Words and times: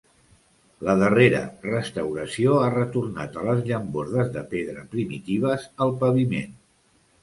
La 0.87 0.95
darrera 1.01 1.41
restauració 1.65 2.57
ha 2.63 2.73
retornat 2.77 3.39
a 3.43 3.47
les 3.51 3.63
llambordes 3.71 4.35
de 4.41 4.47
pedra 4.57 4.91
primitives 4.99 5.73
al 5.89 5.99
paviment. 6.05 6.63